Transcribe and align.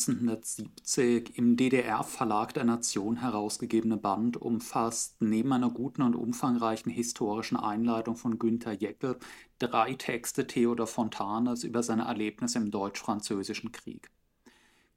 Dieser 0.00 0.12
1970 0.12 1.36
im 1.36 1.58
DDR-Verlag 1.58 2.54
der 2.54 2.64
Nation 2.64 3.16
herausgegebene 3.16 3.98
Band 3.98 4.38
umfasst 4.38 5.20
neben 5.20 5.52
einer 5.52 5.68
guten 5.68 6.00
und 6.00 6.14
umfangreichen 6.14 6.90
historischen 6.90 7.58
Einleitung 7.58 8.16
von 8.16 8.38
Günter 8.38 8.72
Jeckel 8.72 9.18
drei 9.58 9.92
Texte 9.92 10.46
Theodor 10.46 10.86
Fontanes 10.86 11.64
über 11.64 11.82
seine 11.82 12.04
Erlebnisse 12.04 12.56
im 12.56 12.70
Deutsch-Französischen 12.70 13.72
Krieg. 13.72 14.10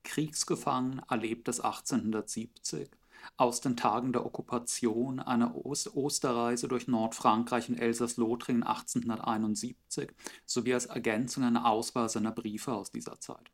Kriegsgefangen 0.06 1.02
erlebt 1.09 1.50
es 1.50 1.59
1870, 1.59 2.90
aus 3.36 3.59
den 3.59 3.76
Tagen 3.76 4.14
der 4.14 4.26
Okkupation 4.26 5.20
eine 5.20 5.54
Ost 5.54 5.94
Osterreise 5.98 6.70
durch 6.70 6.88
Nordfrankreich 6.88 7.68
und 7.68 7.78
Elsass-Lothringen 7.78 8.64
1871 8.64 10.14
sowie 10.46 10.76
als 10.76 10.86
Ergänzung 10.86 11.44
eine 11.44 11.66
Auswahl 11.66 12.08
seiner 12.08 12.31
Briefe 12.31 12.72
aus 12.74 12.90
dieser 12.90 13.20
Zeit. 13.20 13.52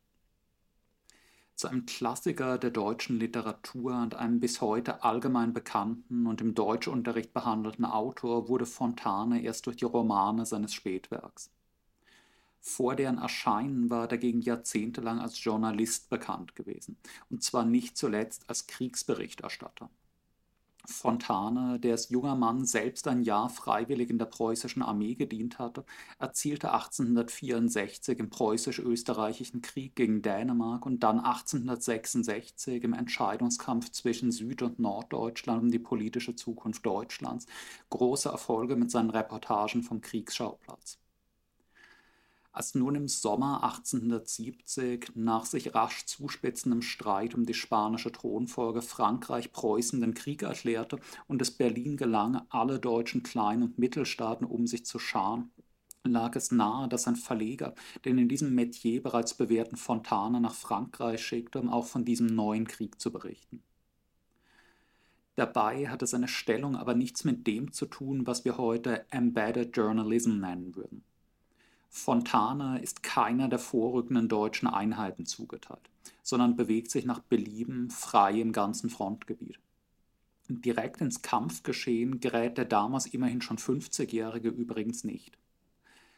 Zu 1.59 1.67
einem 1.67 1.85
Klassiker 1.85 2.57
der 2.57 2.69
deutschen 2.69 3.19
Literatur 3.19 4.01
und 4.01 4.15
einem 4.15 4.39
bis 4.39 4.61
heute 4.61 5.03
allgemein 5.03 5.53
bekannten 5.53 6.25
und 6.25 6.39
im 6.39 6.55
Deutschunterricht 6.55 7.33
behandelten 7.33 7.83
Autor 7.83 8.47
wurde 8.47 8.65
Fontane 8.65 9.41
erst 9.41 9.65
durch 9.65 9.75
die 9.75 9.83
Romane 9.83 10.45
seines 10.45 10.73
Spätwerks. 10.73 11.51
Vor 12.61 12.95
deren 12.95 13.17
Erscheinen 13.17 13.89
war 13.89 14.03
er 14.03 14.07
dagegen 14.07 14.39
jahrzehntelang 14.39 15.19
als 15.19 15.43
Journalist 15.43 16.09
bekannt 16.09 16.55
gewesen, 16.55 16.95
und 17.29 17.43
zwar 17.43 17.65
nicht 17.65 17.97
zuletzt 17.97 18.45
als 18.47 18.65
Kriegsberichterstatter. 18.67 19.89
Fontane, 20.85 21.79
der 21.79 21.93
als 21.93 22.09
junger 22.09 22.35
Mann 22.35 22.65
selbst 22.65 23.07
ein 23.07 23.21
Jahr 23.21 23.49
freiwillig 23.49 24.09
in 24.09 24.17
der 24.17 24.25
preußischen 24.25 24.81
Armee 24.81 25.15
gedient 25.15 25.59
hatte, 25.59 25.85
erzielte 26.19 26.71
1864 26.71 28.19
im 28.19 28.29
preußisch-österreichischen 28.29 29.61
Krieg 29.61 29.95
gegen 29.95 30.21
Dänemark 30.21 30.85
und 30.85 31.01
dann 31.01 31.19
1866 31.19 32.83
im 32.83 32.93
Entscheidungskampf 32.93 33.91
zwischen 33.91 34.31
Süd- 34.31 34.61
und 34.61 34.79
Norddeutschland 34.79 35.63
um 35.63 35.71
die 35.71 35.79
politische 35.79 36.35
Zukunft 36.35 36.85
Deutschlands. 36.85 37.45
Große 37.89 38.29
Erfolge 38.29 38.75
mit 38.75 38.89
seinen 38.89 39.09
Reportagen 39.09 39.83
vom 39.83 40.01
Kriegsschauplatz 40.01 40.97
als 42.59 42.75
nun 42.75 42.95
im 42.95 43.07
Sommer 43.07 43.63
1870 43.63 45.13
nach 45.15 45.45
sich 45.45 45.73
rasch 45.73 46.05
zuspitzendem 46.05 46.81
Streit 46.81 47.33
um 47.33 47.45
die 47.45 47.53
spanische 47.53 48.11
Thronfolge 48.11 48.81
Frankreich 48.81 49.53
Preußen 49.53 50.01
den 50.01 50.13
Krieg 50.13 50.43
erklärte 50.43 50.99
und 51.27 51.41
es 51.41 51.51
Berlin 51.51 51.95
gelang, 51.95 52.41
alle 52.49 52.77
deutschen 52.77 53.23
Klein- 53.23 53.63
und 53.63 53.79
Mittelstaaten 53.79 54.45
um 54.45 54.67
sich 54.67 54.85
zu 54.85 54.99
scharen, 54.99 55.51
lag 56.03 56.35
es 56.35 56.51
nahe, 56.51 56.89
dass 56.89 57.07
ein 57.07 57.15
Verleger 57.15 57.75
den 58.03 58.17
in 58.17 58.27
diesem 58.27 58.53
Metier 58.53 59.01
bereits 59.01 59.35
bewährten 59.35 59.77
Fontane 59.77 60.41
nach 60.41 60.53
Frankreich 60.53 61.23
schickte, 61.23 61.61
um 61.61 61.69
auch 61.69 61.85
von 61.85 62.03
diesem 62.03 62.27
neuen 62.27 62.67
Krieg 62.67 62.99
zu 62.99 63.13
berichten. 63.13 63.63
Dabei 65.37 65.87
hatte 65.87 66.07
seine 66.07 66.27
Stellung 66.27 66.75
aber 66.75 66.93
nichts 66.93 67.23
mit 67.23 67.47
dem 67.47 67.71
zu 67.71 67.85
tun, 67.85 68.27
was 68.27 68.43
wir 68.43 68.57
heute 68.57 69.05
Embedded 69.11 69.77
Journalism 69.77 70.41
nennen 70.41 70.75
würden. 70.75 71.05
Fontane 71.89 72.81
ist 72.81 73.03
keiner 73.03 73.49
der 73.49 73.59
vorrückenden 73.59 74.29
deutschen 74.29 74.67
Einheiten 74.67 75.25
zugeteilt, 75.25 75.89
sondern 76.21 76.55
bewegt 76.55 76.91
sich 76.91 77.03
nach 77.03 77.19
Belieben 77.19 77.89
frei 77.89 78.39
im 78.39 78.51
ganzen 78.51 78.89
Frontgebiet. 78.89 79.59
Direkt 80.47 81.01
ins 81.01 81.21
Kampfgeschehen 81.21 82.19
gerät 82.19 82.57
der 82.57 82.65
damals 82.65 83.07
immerhin 83.07 83.41
schon 83.41 83.57
50-Jährige 83.57 84.49
übrigens 84.49 85.03
nicht. 85.03 85.37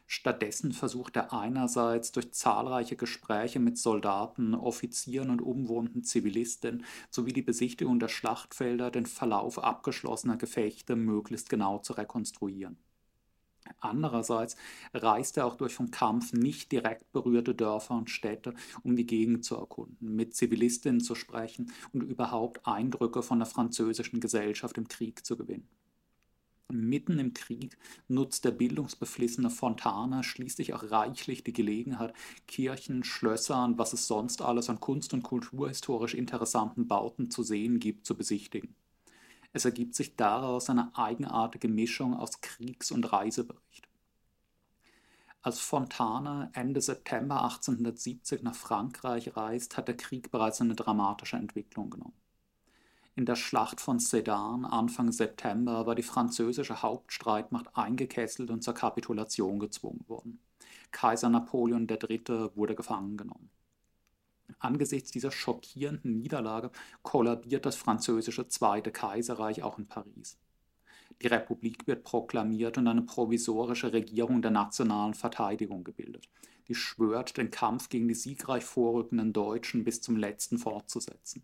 Stattdessen 0.08 0.74
versucht 0.74 1.16
er 1.16 1.32
einerseits 1.32 2.12
durch 2.12 2.34
zahlreiche 2.34 2.98
Gespräche 2.98 3.60
mit 3.60 3.78
Soldaten, 3.78 4.56
Offizieren 4.56 5.30
und 5.30 5.42
umwohnten 5.42 6.04
Zivilisten 6.04 6.84
sowie 7.10 7.32
die 7.32 7.42
Besichtigung 7.42 7.98
der 7.98 8.10
Schlachtfelder 8.10 8.92
den 8.92 9.06
Verlauf 9.06 9.64
abgeschlossener 9.64 10.36
Gefechte 10.36 10.98
möglichst 10.98 11.50
genau 11.50 11.80
zu 11.80 11.94
rekonstruieren. 11.94 12.78
Andererseits 13.80 14.56
reist 14.94 15.38
er 15.38 15.46
auch 15.46 15.56
durch 15.56 15.74
vom 15.74 15.92
Kampf 15.92 16.34
nicht 16.34 16.72
direkt 16.72 17.12
berührte 17.12 17.56
Dörfer 17.56 17.96
und 17.96 18.10
Städte, 18.10 18.54
um 18.84 18.96
die 18.96 19.06
Gegend 19.06 19.46
zu 19.46 19.56
erkunden, 19.56 20.16
mit 20.16 20.36
Zivilistinnen 20.36 21.02
zu 21.02 21.16
sprechen 21.16 21.72
und 21.94 22.02
überhaupt 22.02 22.66
Eindrücke 22.66 23.24
von 23.24 23.40
der 23.40 23.48
französischen 23.48 24.20
Gesellschaft 24.20 24.78
im 24.78 24.88
Krieg 24.88 25.26
zu 25.26 25.38
gewinnen. 25.38 25.68
Mitten 26.74 27.20
im 27.20 27.34
Krieg 27.34 27.78
nutzt 28.08 28.46
der 28.46 28.52
bildungsbeflissene 28.52 29.50
Fontana 29.50 30.24
schließlich 30.24 30.74
auch 30.74 30.90
reichlich 30.90 31.44
die 31.44 31.54
Gelegenheit, 31.54 32.14
Kirchen, 32.48 33.04
Schlösser 33.04 33.66
und 33.66 33.78
was 33.78 33.94
es 33.94 34.08
sonst 34.08 34.42
alles 34.42 34.70
an 34.70 34.80
kunst- 34.80 35.14
und 35.14 35.24
kulturhistorisch 35.24 36.14
interessanten 36.14 36.88
Bauten 36.88 37.30
zu 37.30 37.44
sehen 37.44 37.80
gibt, 37.80 38.06
zu 38.06 38.16
besichtigen. 38.16 38.74
Es 39.54 39.66
ergibt 39.66 39.96
sich 39.96 40.16
daraus 40.16 40.70
eine 40.70 40.96
eigenartige 40.96 41.68
Mischung 41.68 42.16
aus 42.16 42.42
Kriegs- 42.42 42.92
und 42.92 43.12
Reisebericht. 43.12 43.88
Als 45.42 45.60
Fontane 45.60 46.52
Ende 46.54 46.82
September 46.82 47.44
1870 47.44 48.44
nach 48.44 48.56
Frankreich 48.56 49.36
reist, 49.36 49.76
hat 49.76 49.88
der 49.88 49.98
Krieg 49.98 50.30
bereits 50.32 50.62
eine 50.62 50.76
dramatische 50.76 51.36
Entwicklung 51.36 51.90
genommen. 51.90 52.14
In 53.16 53.26
der 53.26 53.36
Schlacht 53.36 53.82
von 53.82 54.00
Sedan 54.00 54.64
Anfang 54.66 55.12
September 55.12 55.86
war 55.86 55.96
die 55.96 56.04
französische 56.04 56.82
Hauptstreitmacht 56.82 57.76
eingekesselt 57.76 58.52
und 58.52 58.64
zur 58.64 58.74
Kapitulation 58.74 59.60
gezwungen 59.60 60.08
worden. 60.08 60.40
Kaiser 60.92 61.30
Napoleon 61.30 61.88
III. 61.90 62.56
wurde 62.56 62.76
gefangen 62.76 63.18
genommen. 63.18 63.50
Angesichts 64.60 65.12
dieser 65.12 65.32
schockierenden 65.32 66.18
Niederlage 66.18 66.72
kollabiert 67.04 67.66
das 67.66 67.76
französische 67.76 68.48
Zweite 68.48 68.92
Kaiserreich 68.92 69.64
auch 69.64 69.78
in 69.78 69.88
Paris. 69.88 70.38
Die 71.22 71.28
Republik 71.28 71.86
wird 71.86 72.04
proklamiert 72.04 72.78
und 72.78 72.88
eine 72.88 73.04
provisorische 73.04 73.94
Regierung 73.94 74.42
der 74.42 74.52
nationalen 74.52 75.14
Verteidigung 75.14 75.84
gebildet, 75.84 76.28
die 76.68 76.76
schwört, 76.76 77.38
den 77.38 77.52
Kampf 77.52 77.90
gegen 77.90 78.08
die 78.08 78.16
siegreich 78.16 78.64
vorrückenden 78.64 79.34
Deutschen 79.34 79.84
bis 79.84 80.02
zum 80.02 80.16
letzten 80.16 80.58
fortzusetzen. 80.58 81.44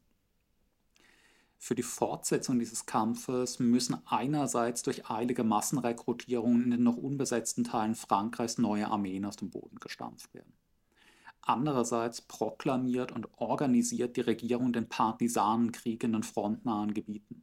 Für 1.59 1.75
die 1.75 1.83
Fortsetzung 1.83 2.59
dieses 2.59 2.85
Kampfes 2.85 3.59
müssen 3.59 3.97
einerseits 4.05 4.83
durch 4.83 5.09
eilige 5.09 5.43
Massenrekrutierungen 5.43 6.63
in 6.63 6.71
den 6.71 6.83
noch 6.83 6.97
unbesetzten 6.97 7.63
Teilen 7.63 7.95
Frankreichs 7.95 8.57
neue 8.57 8.87
Armeen 8.87 9.25
aus 9.25 9.37
dem 9.37 9.49
Boden 9.49 9.77
gestampft 9.79 10.33
werden. 10.33 10.53
Andererseits 11.47 12.21
proklamiert 12.21 13.13
und 13.13 13.29
organisiert 13.37 14.17
die 14.17 14.21
Regierung 14.21 14.73
den 14.73 14.89
Partisanenkrieg 14.89 16.03
in 16.03 16.11
den 16.11 16.23
frontnahen 16.23 16.93
Gebieten. 16.93 17.41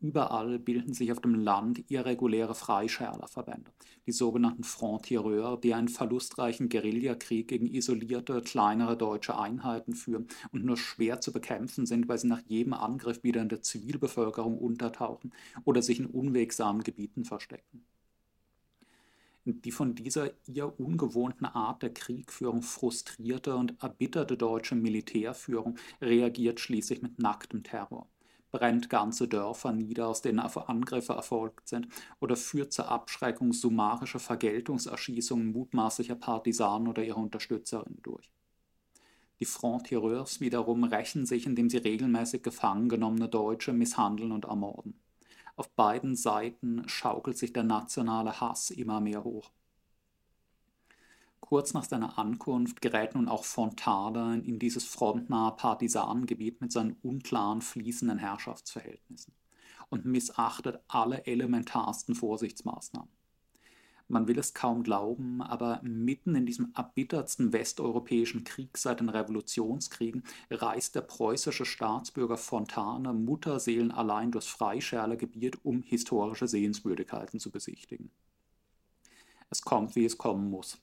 Überall 0.00 0.58
bilden 0.58 0.94
sich 0.94 1.12
auf 1.12 1.20
dem 1.20 1.34
Land 1.34 1.84
irreguläre 1.90 2.54
Freischärlerverbände, 2.54 3.70
die 4.06 4.12
sogenannten 4.12 4.62
Frontières, 4.62 5.60
die 5.60 5.74
einen 5.74 5.88
verlustreichen 5.88 6.70
Guerillakrieg 6.70 7.48
gegen 7.48 7.66
isolierte, 7.66 8.40
kleinere 8.40 8.96
deutsche 8.96 9.38
Einheiten 9.38 9.92
führen 9.92 10.28
und 10.52 10.64
nur 10.64 10.78
schwer 10.78 11.20
zu 11.20 11.30
bekämpfen 11.30 11.84
sind, 11.84 12.08
weil 12.08 12.18
sie 12.18 12.28
nach 12.28 12.42
jedem 12.46 12.72
Angriff 12.72 13.22
wieder 13.24 13.42
in 13.42 13.50
der 13.50 13.60
Zivilbevölkerung 13.60 14.56
untertauchen 14.56 15.34
oder 15.64 15.82
sich 15.82 15.98
in 15.98 16.06
unwegsamen 16.06 16.82
Gebieten 16.82 17.26
verstecken. 17.26 17.84
Die 19.44 19.70
von 19.70 19.94
dieser 19.94 20.30
ihr 20.46 20.78
ungewohnten 20.78 21.46
Art 21.46 21.82
der 21.82 21.94
Kriegführung 21.94 22.62
frustrierte 22.62 23.56
und 23.56 23.82
erbitterte 23.82 24.36
deutsche 24.36 24.74
Militärführung 24.74 25.78
reagiert 26.02 26.60
schließlich 26.60 27.00
mit 27.00 27.18
nacktem 27.18 27.62
Terror, 27.62 28.08
brennt 28.50 28.90
ganze 28.90 29.26
Dörfer 29.26 29.72
nieder, 29.72 30.08
aus 30.08 30.20
denen 30.20 30.40
Angriffe 30.40 31.14
erfolgt 31.14 31.68
sind, 31.68 31.88
oder 32.20 32.36
führt 32.36 32.72
zur 32.74 32.90
Abschreckung 32.90 33.54
summarische 33.54 34.18
Vergeltungserschießungen 34.18 35.52
mutmaßlicher 35.52 36.16
Partisanen 36.16 36.88
oder 36.88 37.02
ihrer 37.02 37.18
Unterstützerinnen 37.18 38.02
durch. 38.02 38.30
Die 39.40 39.46
Frontières 39.46 40.40
wiederum 40.40 40.84
rächen 40.84 41.24
sich, 41.24 41.46
indem 41.46 41.70
sie 41.70 41.78
regelmäßig 41.78 42.42
gefangen 42.42 42.88
genommene 42.88 43.28
Deutsche 43.28 43.72
misshandeln 43.72 44.32
und 44.32 44.46
ermorden. 44.46 45.00
Auf 45.58 45.70
beiden 45.70 46.14
Seiten 46.14 46.88
schaukelt 46.88 47.36
sich 47.36 47.52
der 47.52 47.64
nationale 47.64 48.40
Hass 48.40 48.70
immer 48.70 49.00
mehr 49.00 49.24
hoch. 49.24 49.50
Kurz 51.40 51.74
nach 51.74 51.82
seiner 51.82 52.16
Ankunft 52.16 52.80
gerät 52.80 53.16
nun 53.16 53.26
auch 53.26 53.42
Fontane 53.42 54.38
in 54.38 54.60
dieses 54.60 54.84
frontnahe 54.84 55.56
Partisanengebiet 55.56 56.60
mit 56.60 56.70
seinen 56.70 56.92
unklaren 57.02 57.60
fließenden 57.60 58.18
Herrschaftsverhältnissen 58.18 59.34
und 59.88 60.04
missachtet 60.04 60.78
alle 60.86 61.26
elementarsten 61.26 62.14
Vorsichtsmaßnahmen. 62.14 63.17
Man 64.10 64.26
will 64.26 64.38
es 64.38 64.54
kaum 64.54 64.82
glauben, 64.82 65.42
aber 65.42 65.80
mitten 65.82 66.34
in 66.34 66.46
diesem 66.46 66.72
erbittertsten 66.74 67.52
westeuropäischen 67.52 68.42
Krieg 68.42 68.78
seit 68.78 69.00
den 69.00 69.10
Revolutionskriegen 69.10 70.24
reist 70.50 70.94
der 70.94 71.02
preußische 71.02 71.66
Staatsbürger 71.66 72.38
Fontane 72.38 73.12
Mutterseelen 73.12 73.92
allein 73.92 74.32
durchs 74.32 74.48
Freischärlergebiet, 74.48 75.62
um 75.62 75.82
historische 75.82 76.48
Sehenswürdigkeiten 76.48 77.38
zu 77.38 77.50
besichtigen. 77.50 78.10
Es 79.50 79.60
kommt, 79.60 79.94
wie 79.94 80.06
es 80.06 80.16
kommen 80.16 80.48
muss. 80.50 80.78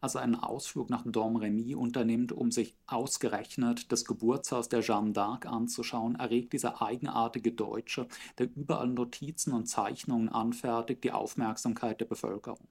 Als 0.00 0.14
er 0.14 0.22
einen 0.22 0.36
Ausflug 0.36 0.90
nach 0.90 1.04
Domremy 1.06 1.74
unternimmt, 1.74 2.32
um 2.32 2.50
sich 2.50 2.76
ausgerechnet 2.86 3.90
das 3.90 4.04
Geburtshaus 4.04 4.68
der 4.68 4.80
Jeanne 4.80 5.12
d'Arc 5.12 5.46
anzuschauen, 5.46 6.16
erregt 6.16 6.52
dieser 6.52 6.82
eigenartige 6.82 7.52
Deutsche, 7.52 8.06
der 8.38 8.54
überall 8.54 8.88
Notizen 8.88 9.52
und 9.52 9.66
Zeichnungen 9.66 10.28
anfertigt, 10.28 11.02
die 11.04 11.12
Aufmerksamkeit 11.12 12.00
der 12.00 12.06
Bevölkerung 12.06 12.68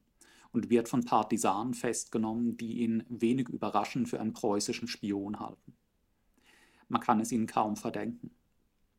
und 0.52 0.70
wird 0.70 0.88
von 0.88 1.04
Partisanen 1.04 1.74
festgenommen, 1.74 2.56
die 2.58 2.80
ihn 2.80 3.04
wenig 3.10 3.50
überraschend 3.50 4.08
für 4.08 4.22
einen 4.22 4.34
preußischen 4.34 4.88
Spion 4.88 5.40
halten. 5.40 5.76
Man 6.88 7.02
kann 7.02 7.20
es 7.20 7.32
ihnen 7.32 7.48
kaum 7.48 7.76
verdenken. 7.76 8.32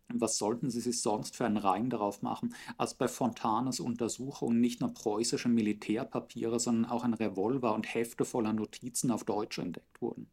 Was 0.08 0.38
sollten 0.38 0.70
sie 0.70 0.80
sich 0.80 1.02
sonst 1.02 1.36
für 1.36 1.44
einen 1.46 1.56
Reim 1.56 1.90
darauf 1.90 2.22
machen, 2.22 2.54
als 2.78 2.94
bei 2.94 3.08
Fontanes 3.08 3.80
Untersuchung 3.80 4.60
nicht 4.60 4.80
nur 4.80 4.94
preußische 4.94 5.48
Militärpapiere, 5.48 6.60
sondern 6.60 6.90
auch 6.90 7.02
ein 7.02 7.14
Revolver 7.14 7.74
und 7.74 7.92
Hefte 7.92 8.24
voller 8.24 8.52
Notizen 8.52 9.10
auf 9.10 9.24
Deutsch 9.24 9.58
entdeckt 9.58 10.00
wurden? 10.00 10.30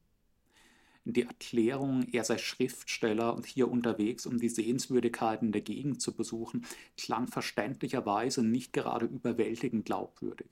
Die 1.06 1.24
Erklärung, 1.24 2.04
er 2.14 2.24
sei 2.24 2.38
Schriftsteller 2.38 3.36
und 3.36 3.46
hier 3.46 3.70
unterwegs, 3.70 4.26
um 4.26 4.38
die 4.38 4.48
Sehenswürdigkeiten 4.48 5.52
der 5.52 5.62
Gegend 5.62 6.02
zu 6.02 6.16
besuchen, 6.16 6.66
klang 6.98 7.28
verständlicherweise 7.28 8.44
nicht 8.44 8.72
gerade 8.72 9.06
überwältigend 9.08 9.86
glaubwürdig. 9.86 10.48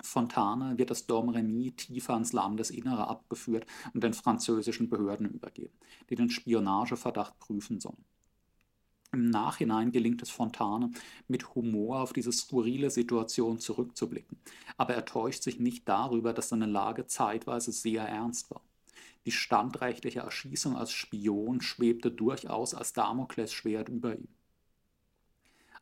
Fontane 0.00 0.78
wird 0.78 0.90
das 0.90 1.06
Domremy 1.06 1.72
tiefer 1.72 2.16
ins 2.16 2.32
Landesinnere 2.32 3.08
abgeführt 3.08 3.66
und 3.94 4.02
den 4.02 4.14
französischen 4.14 4.88
Behörden 4.88 5.28
übergeben, 5.30 5.74
die 6.10 6.16
den 6.16 6.30
Spionageverdacht 6.30 7.38
prüfen 7.38 7.80
sollen. 7.80 8.04
Im 9.12 9.28
Nachhinein 9.28 9.92
gelingt 9.92 10.22
es 10.22 10.30
Fontane, 10.30 10.90
mit 11.28 11.54
Humor 11.54 12.00
auf 12.00 12.14
diese 12.14 12.32
skurrile 12.32 12.90
Situation 12.90 13.58
zurückzublicken, 13.58 14.38
aber 14.78 14.94
er 14.94 15.04
täuscht 15.04 15.42
sich 15.42 15.60
nicht 15.60 15.86
darüber, 15.86 16.32
dass 16.32 16.48
seine 16.48 16.66
Lage 16.66 17.06
zeitweise 17.06 17.72
sehr 17.72 18.04
ernst 18.04 18.50
war. 18.50 18.62
Die 19.26 19.30
standrechtliche 19.30 20.20
Erschießung 20.20 20.76
als 20.76 20.92
Spion 20.92 21.60
schwebte 21.60 22.10
durchaus 22.10 22.74
als 22.74 22.94
Damoklesschwert 22.94 23.90
über 23.90 24.16
ihm. 24.16 24.28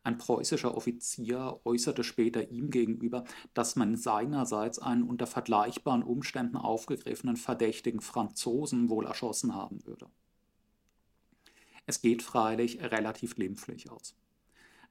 Ein 0.03 0.17
preußischer 0.17 0.75
Offizier 0.75 1.59
äußerte 1.63 2.03
später 2.03 2.49
ihm 2.49 2.71
gegenüber, 2.71 3.23
dass 3.53 3.75
man 3.75 3.95
seinerseits 3.95 4.79
einen 4.79 5.03
unter 5.03 5.27
vergleichbaren 5.27 6.01
Umständen 6.01 6.57
aufgegriffenen 6.57 7.37
verdächtigen 7.37 8.01
Franzosen 8.01 8.89
wohl 8.89 9.05
erschossen 9.05 9.53
haben 9.53 9.85
würde. 9.85 10.07
Es 11.85 12.01
geht 12.01 12.23
freilich 12.23 12.81
relativ 12.81 13.35
glimpflich 13.35 13.91
aus. 13.91 14.15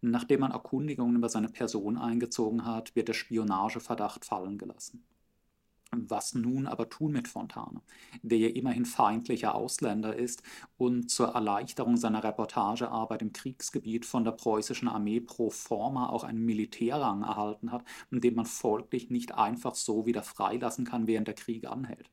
Nachdem 0.00 0.40
man 0.40 0.52
Erkundigungen 0.52 1.16
über 1.16 1.28
seine 1.28 1.48
Person 1.48 1.98
eingezogen 1.98 2.64
hat, 2.64 2.94
wird 2.94 3.08
der 3.08 3.14
Spionageverdacht 3.14 4.24
fallen 4.24 4.58
gelassen. 4.58 5.04
Was 5.92 6.34
nun 6.34 6.68
aber 6.68 6.88
tun 6.88 7.10
mit 7.12 7.26
Fontane, 7.26 7.82
der 8.22 8.38
ja 8.38 8.48
immerhin 8.48 8.84
feindlicher 8.84 9.56
Ausländer 9.56 10.14
ist 10.14 10.42
und 10.76 11.10
zur 11.10 11.34
Erleichterung 11.34 11.96
seiner 11.96 12.22
Reportagearbeit 12.22 13.22
im 13.22 13.32
Kriegsgebiet 13.32 14.06
von 14.06 14.22
der 14.22 14.30
preußischen 14.32 14.86
Armee 14.86 15.18
pro 15.20 15.50
forma 15.50 16.08
auch 16.08 16.22
einen 16.22 16.44
Militärrang 16.44 17.22
erhalten 17.22 17.72
hat 17.72 17.84
den 18.10 18.36
man 18.36 18.46
folglich 18.46 19.10
nicht 19.10 19.34
einfach 19.34 19.74
so 19.74 20.06
wieder 20.06 20.22
freilassen 20.22 20.84
kann, 20.84 21.08
während 21.08 21.26
der 21.26 21.34
Krieg 21.34 21.66
anhält? 21.66 22.08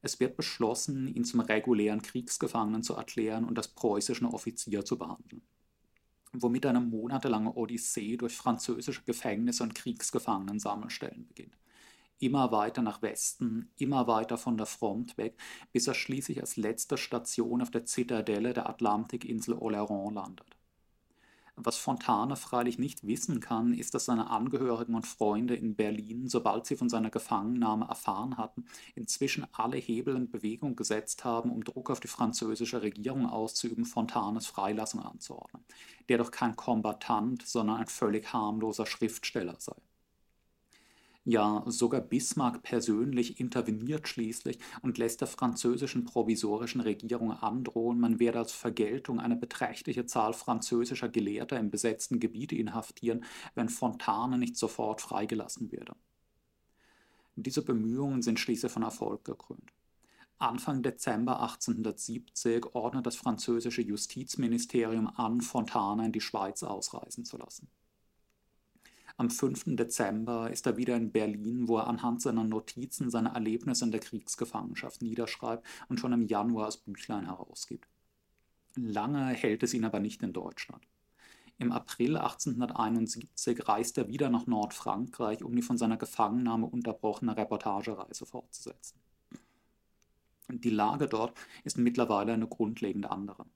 Es 0.00 0.20
wird 0.20 0.36
beschlossen, 0.36 1.08
ihn 1.08 1.24
zum 1.24 1.40
regulären 1.40 2.02
Kriegsgefangenen 2.02 2.84
zu 2.84 2.94
erklären 2.94 3.44
und 3.44 3.58
als 3.58 3.68
preußischen 3.68 4.26
Offizier 4.26 4.84
zu 4.84 4.98
behandeln 4.98 5.42
womit 6.34 6.64
eine 6.64 6.80
monatelange 6.80 7.52
Odyssee 7.54 8.16
durch 8.16 8.34
französische 8.34 9.02
Gefängnisse 9.02 9.62
und 9.62 9.74
Kriegsgefangenensammelstellen 9.74 11.26
beginnt 11.26 11.52
immer 12.22 12.52
weiter 12.52 12.82
nach 12.82 13.02
Westen, 13.02 13.70
immer 13.76 14.06
weiter 14.06 14.38
von 14.38 14.56
der 14.56 14.66
Front 14.66 15.18
weg, 15.18 15.36
bis 15.72 15.86
er 15.86 15.94
schließlich 15.94 16.40
als 16.40 16.56
letzte 16.56 16.96
Station 16.96 17.60
auf 17.60 17.70
der 17.70 17.84
Zitadelle 17.84 18.52
der 18.52 18.68
Atlantikinsel 18.68 19.54
Oleron 19.54 20.14
landet. 20.14 20.56
Was 21.56 21.76
Fontane 21.76 22.36
freilich 22.36 22.78
nicht 22.78 23.06
wissen 23.06 23.40
kann, 23.40 23.74
ist, 23.74 23.94
dass 23.94 24.06
seine 24.06 24.30
Angehörigen 24.30 24.94
und 24.94 25.06
Freunde 25.06 25.54
in 25.54 25.76
Berlin, 25.76 26.26
sobald 26.28 26.64
sie 26.64 26.76
von 26.76 26.88
seiner 26.88 27.10
Gefangennahme 27.10 27.86
erfahren 27.88 28.38
hatten, 28.38 28.64
inzwischen 28.94 29.46
alle 29.52 29.76
Hebel 29.76 30.16
in 30.16 30.30
Bewegung 30.30 30.76
gesetzt 30.76 31.24
haben, 31.24 31.50
um 31.50 31.62
Druck 31.62 31.90
auf 31.90 32.00
die 32.00 32.08
französische 32.08 32.80
Regierung 32.80 33.28
auszuüben, 33.28 33.84
Fontanes 33.84 34.46
Freilassung 34.46 35.02
anzuordnen, 35.02 35.62
der 36.08 36.18
doch 36.18 36.30
kein 36.30 36.56
Kombatant, 36.56 37.46
sondern 37.46 37.76
ein 37.76 37.86
völlig 37.86 38.32
harmloser 38.32 38.86
Schriftsteller 38.86 39.56
sei. 39.58 39.76
Ja, 41.24 41.62
sogar 41.66 42.00
Bismarck 42.00 42.64
persönlich 42.64 43.38
interveniert 43.38 44.08
schließlich 44.08 44.58
und 44.82 44.98
lässt 44.98 45.20
der 45.20 45.28
französischen 45.28 46.04
provisorischen 46.04 46.80
Regierung 46.80 47.30
androhen, 47.30 48.00
man 48.00 48.18
werde 48.18 48.40
als 48.40 48.50
Vergeltung 48.50 49.20
eine 49.20 49.36
beträchtliche 49.36 50.04
Zahl 50.04 50.32
französischer 50.32 51.08
Gelehrter 51.08 51.60
im 51.60 51.70
besetzten 51.70 52.18
Gebiet 52.18 52.50
inhaftieren, 52.50 53.24
wenn 53.54 53.68
Fontane 53.68 54.36
nicht 54.36 54.56
sofort 54.56 55.00
freigelassen 55.00 55.70
werde. 55.70 55.94
Diese 57.36 57.62
Bemühungen 57.62 58.22
sind 58.22 58.40
schließlich 58.40 58.72
von 58.72 58.82
Erfolg 58.82 59.24
gekrönt. 59.24 59.72
Anfang 60.38 60.82
Dezember 60.82 61.40
1870 61.40 62.74
ordnet 62.74 63.06
das 63.06 63.14
französische 63.14 63.82
Justizministerium 63.82 65.06
an, 65.06 65.40
Fontane 65.40 66.06
in 66.06 66.12
die 66.12 66.20
Schweiz 66.20 66.64
ausreisen 66.64 67.24
zu 67.24 67.36
lassen. 67.36 67.68
Am 69.16 69.30
5. 69.30 69.76
Dezember 69.76 70.50
ist 70.50 70.66
er 70.66 70.76
wieder 70.76 70.96
in 70.96 71.12
Berlin, 71.12 71.68
wo 71.68 71.78
er 71.78 71.86
anhand 71.86 72.22
seiner 72.22 72.44
Notizen 72.44 73.10
seine 73.10 73.34
Erlebnisse 73.34 73.84
in 73.84 73.90
der 73.90 74.00
Kriegsgefangenschaft 74.00 75.02
niederschreibt 75.02 75.66
und 75.88 76.00
schon 76.00 76.12
im 76.12 76.22
Januar 76.22 76.66
das 76.66 76.78
Büchlein 76.78 77.26
herausgibt. 77.26 77.88
Lange 78.76 79.26
hält 79.28 79.62
es 79.62 79.74
ihn 79.74 79.84
aber 79.84 80.00
nicht 80.00 80.22
in 80.22 80.32
Deutschland. 80.32 80.86
Im 81.58 81.72
April 81.72 82.16
1871 82.16 83.68
reist 83.68 83.98
er 83.98 84.08
wieder 84.08 84.30
nach 84.30 84.46
Nordfrankreich, 84.46 85.44
um 85.44 85.54
die 85.54 85.62
von 85.62 85.76
seiner 85.76 85.98
Gefangennahme 85.98 86.66
unterbrochene 86.66 87.36
Reportagereise 87.36 88.24
fortzusetzen. 88.26 88.98
Die 90.48 90.70
Lage 90.70 91.06
dort 91.06 91.38
ist 91.64 91.78
mittlerweile 91.78 92.32
eine 92.32 92.48
grundlegend 92.48 93.10
andere 93.10 93.46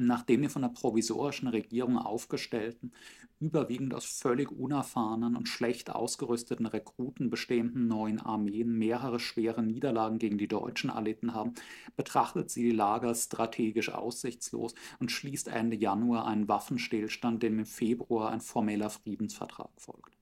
nachdem 0.00 0.42
die 0.42 0.48
von 0.48 0.62
der 0.62 0.68
provisorischen 0.68 1.48
Regierung 1.48 1.98
aufgestellten, 1.98 2.92
überwiegend 3.40 3.92
aus 3.94 4.04
völlig 4.04 4.50
unerfahrenen 4.52 5.36
und 5.36 5.48
schlecht 5.48 5.90
ausgerüsteten 5.90 6.66
Rekruten 6.66 7.28
bestehenden 7.28 7.88
neuen 7.88 8.20
Armeen 8.20 8.78
mehrere 8.78 9.20
schwere 9.20 9.62
Niederlagen 9.62 10.18
gegen 10.18 10.38
die 10.38 10.48
Deutschen 10.48 10.90
erlitten 10.90 11.34
haben, 11.34 11.54
betrachtet 11.96 12.50
sie 12.50 12.62
die 12.62 12.76
Lage 12.76 13.08
als 13.08 13.24
strategisch 13.24 13.90
aussichtslos 13.90 14.74
und 15.00 15.10
schließt 15.10 15.48
Ende 15.48 15.76
Januar 15.76 16.26
einen 16.26 16.48
Waffenstillstand, 16.48 17.42
dem 17.42 17.58
im 17.58 17.66
Februar 17.66 18.30
ein 18.30 18.40
formeller 18.40 18.90
Friedensvertrag 18.90 19.70
folgt. 19.76 20.21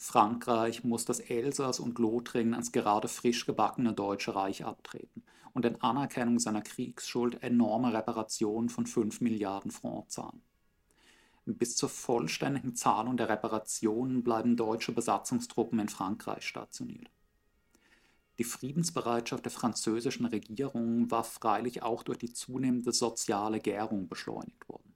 Frankreich 0.00 0.84
muss 0.84 1.04
das 1.04 1.18
Elsass 1.18 1.80
und 1.80 1.98
Lothringen 1.98 2.54
ans 2.54 2.70
gerade 2.70 3.08
frisch 3.08 3.46
gebackene 3.46 3.92
Deutsche 3.92 4.34
Reich 4.34 4.64
abtreten 4.64 5.24
und 5.54 5.64
in 5.64 5.82
Anerkennung 5.82 6.38
seiner 6.38 6.62
Kriegsschuld 6.62 7.42
enorme 7.42 7.92
Reparationen 7.92 8.68
von 8.68 8.86
5 8.86 9.20
Milliarden 9.20 9.72
Francs 9.72 10.14
zahlen. 10.14 10.40
Bis 11.46 11.74
zur 11.74 11.88
vollständigen 11.88 12.76
Zahlung 12.76 13.16
der 13.16 13.28
Reparationen 13.28 14.22
bleiben 14.22 14.56
deutsche 14.56 14.92
Besatzungstruppen 14.92 15.80
in 15.80 15.88
Frankreich 15.88 16.46
stationiert. 16.46 17.10
Die 18.38 18.44
Friedensbereitschaft 18.44 19.46
der 19.46 19.52
französischen 19.52 20.26
Regierung 20.26 21.10
war 21.10 21.24
freilich 21.24 21.82
auch 21.82 22.04
durch 22.04 22.18
die 22.18 22.32
zunehmende 22.32 22.92
soziale 22.92 23.58
Gärung 23.58 24.08
beschleunigt 24.08 24.68
worden. 24.68 24.94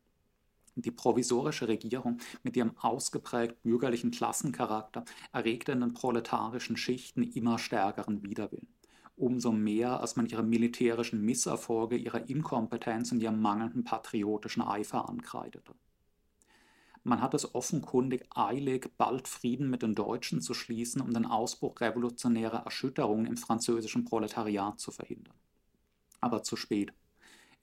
Die 0.74 0.90
provisorische 0.90 1.68
Regierung 1.68 2.18
mit 2.42 2.56
ihrem 2.56 2.76
ausgeprägt 2.78 3.62
bürgerlichen 3.62 4.10
Klassencharakter 4.10 5.04
erregte 5.32 5.72
in 5.72 5.80
den 5.80 5.92
proletarischen 5.92 6.78
Schichten 6.78 7.22
immer 7.22 7.58
stärkeren 7.58 8.22
Widerwillen. 8.22 8.68
Umso 9.16 9.52
mehr, 9.52 10.00
als 10.00 10.16
man 10.16 10.26
ihre 10.26 10.42
militärischen 10.42 11.22
Misserfolge, 11.22 11.96
ihre 11.96 12.20
Inkompetenz 12.20 13.12
und 13.12 13.22
ihren 13.22 13.40
mangelnden 13.40 13.84
patriotischen 13.84 14.62
Eifer 14.62 15.08
ankreidete. 15.08 15.74
Man 17.04 17.20
hat 17.20 17.34
es 17.34 17.54
offenkundig 17.54 18.24
eilig, 18.34 18.90
bald 18.96 19.28
Frieden 19.28 19.68
mit 19.68 19.82
den 19.82 19.94
Deutschen 19.94 20.40
zu 20.40 20.54
schließen, 20.54 21.02
um 21.02 21.12
den 21.12 21.26
Ausbruch 21.26 21.80
revolutionärer 21.80 22.64
Erschütterungen 22.64 23.26
im 23.26 23.36
französischen 23.36 24.04
Proletariat 24.04 24.80
zu 24.80 24.92
verhindern. 24.92 25.34
Aber 26.20 26.42
zu 26.44 26.56
spät. 26.56 26.94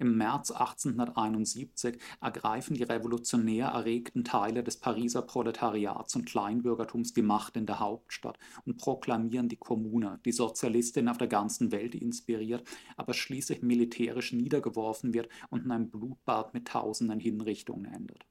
Im 0.02 0.16
März 0.16 0.52
1871 0.52 2.00
ergreifen 2.22 2.74
die 2.74 2.84
revolutionär 2.84 3.68
erregten 3.68 4.24
Teile 4.24 4.64
des 4.64 4.78
Pariser 4.78 5.22
Proletariats 5.22 6.16
und 6.16 6.26
Kleinbürgertums 6.26 7.12
die 7.12 7.22
Macht 7.22 7.58
in 7.58 7.66
der 7.66 7.82
Hauptstadt 7.82 8.40
und 8.66 8.78
proklamieren 8.78 9.50
die 9.50 9.58
Kommune, 9.58 10.22
die 10.24 10.32
Sozialistin 10.32 11.10
auf 11.10 11.18
der 11.18 11.28
ganzen 11.28 11.74
Welt 11.74 11.96
inspiriert, 11.96 12.64
aber 12.96 13.14
schließlich 13.14 13.62
militärisch 13.62 14.32
niedergeworfen 14.32 15.14
wird 15.14 15.28
und 15.50 15.66
in 15.66 15.72
einem 15.72 15.90
Blutbad 15.90 16.54
mit 16.54 16.70
tausenden 16.70 17.20
Hinrichtungen 17.20 17.84
endet. 17.84 18.26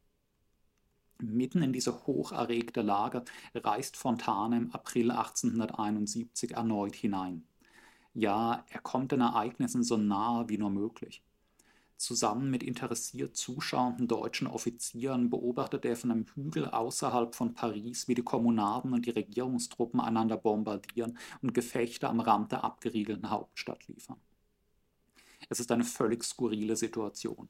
Mitten 1.21 1.61
in 1.61 1.75
diese 1.75 2.07
hoch 2.07 2.33
erregte 2.33 2.81
Lage 2.81 3.25
reist 3.55 3.99
Fontane 3.99 4.57
im 4.57 4.73
April 4.73 5.11
1871 5.11 6.53
erneut 6.53 6.97
hinein. 6.97 7.47
Ja, 8.15 8.65
er 8.71 8.81
kommt 8.81 9.13
den 9.13 9.21
Ereignissen 9.21 9.83
so 9.83 9.99
nahe 9.99 10.49
wie 10.49 10.57
nur 10.57 10.71
möglich. 10.71 11.23
Zusammen 11.99 12.49
mit 12.49 12.63
interessiert 12.63 13.37
zuschauenden 13.37 14.07
deutschen 14.07 14.47
Offizieren 14.47 15.31
beobachtet 15.31 15.85
er 15.85 15.97
von 15.97 16.13
einem 16.13 16.27
Hügel 16.33 16.67
außerhalb 16.67 17.35
von 17.35 17.55
Paris, 17.55 18.07
wie 18.07 18.15
die 18.15 18.23
Kommunaden 18.23 18.93
und 18.93 19.05
die 19.05 19.11
Regierungstruppen 19.11 20.01
einander 20.01 20.37
bombardieren 20.37 21.19
und 21.43 21.55
Gefechte 21.55 22.09
am 22.09 22.21
Rand 22.21 22.53
der 22.53 22.63
abgeriegelten 22.63 23.31
Hauptstadt 23.31 23.89
liefern. 23.89 24.21
Es 25.49 25.59
ist 25.59 25.73
eine 25.73 25.85
völlig 25.85 26.23
skurrile 26.23 26.77
Situation. 26.77 27.49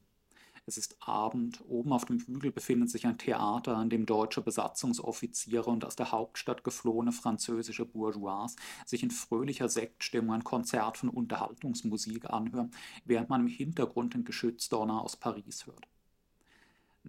Es 0.69 0.77
ist 0.77 0.97
Abend, 0.99 1.63
oben 1.67 1.91
auf 1.91 2.05
dem 2.05 2.19
Hügel 2.19 2.51
befindet 2.51 2.91
sich 2.91 3.07
ein 3.07 3.17
Theater, 3.17 3.75
an 3.75 3.89
dem 3.89 4.05
deutsche 4.05 4.39
Besatzungsoffiziere 4.41 5.67
und 5.67 5.83
aus 5.83 5.95
der 5.95 6.11
Hauptstadt 6.11 6.63
geflohene 6.63 7.11
französische 7.11 7.85
Bourgeois 7.85 8.55
sich 8.85 9.01
in 9.01 9.09
fröhlicher 9.09 9.67
Sektstimmung 9.67 10.35
ein 10.35 10.43
Konzert 10.43 10.97
von 10.97 11.09
Unterhaltungsmusik 11.09 12.29
anhören, 12.29 12.69
während 13.03 13.29
man 13.29 13.41
im 13.41 13.47
Hintergrund 13.47 14.13
den 14.13 14.25
Geschützdonner 14.25 15.01
aus 15.01 15.15
Paris 15.15 15.65
hört. 15.65 15.87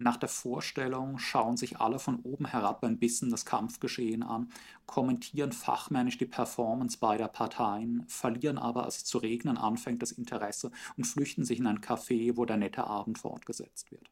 Nach 0.02 0.16
der 0.16 0.30
Vorstellung 0.30 1.18
schauen 1.18 1.58
sich 1.58 1.78
alle 1.78 1.98
von 1.98 2.20
oben 2.20 2.46
herab 2.46 2.82
ein 2.84 2.98
bisschen 2.98 3.28
das 3.28 3.44
Kampfgeschehen 3.44 4.22
an, 4.22 4.50
kommentieren 4.86 5.52
fachmännisch 5.52 6.16
die 6.16 6.24
Performance 6.24 6.96
beider 6.98 7.28
Parteien, 7.28 8.06
verlieren 8.08 8.56
aber, 8.56 8.84
als 8.84 8.96
es 8.96 9.04
zu 9.04 9.18
regnen 9.18 9.58
anfängt, 9.58 10.00
das 10.00 10.12
Interesse 10.12 10.70
und 10.96 11.04
flüchten 11.04 11.44
sich 11.44 11.58
in 11.58 11.66
ein 11.66 11.82
Café, 11.82 12.38
wo 12.38 12.46
der 12.46 12.56
nette 12.56 12.84
Abend 12.84 13.18
fortgesetzt 13.18 13.90
wird. 13.90 14.10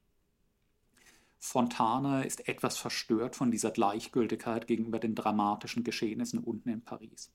Fontane 1.38 2.26
ist 2.26 2.46
etwas 2.50 2.76
verstört 2.76 3.34
von 3.34 3.50
dieser 3.50 3.70
Gleichgültigkeit 3.70 4.66
gegenüber 4.66 4.98
den 4.98 5.14
dramatischen 5.14 5.84
Geschehnissen 5.84 6.40
unten 6.40 6.68
in 6.68 6.82
Paris. 6.82 7.32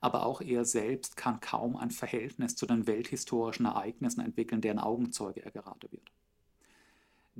Aber 0.00 0.26
auch 0.26 0.40
er 0.40 0.64
selbst 0.64 1.16
kann 1.16 1.40
kaum 1.40 1.76
ein 1.76 1.90
Verhältnis 1.90 2.54
zu 2.54 2.66
den 2.66 2.86
welthistorischen 2.86 3.66
Ereignissen 3.66 4.20
entwickeln, 4.20 4.60
deren 4.60 4.78
Augenzeuge 4.78 5.44
er 5.44 5.50
gerade 5.50 5.90
wird. 5.90 6.12